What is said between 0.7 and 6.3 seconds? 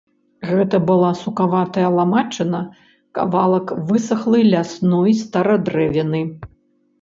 была сукаватая ламачына, кавалак высахлай лясной старадрэвіны.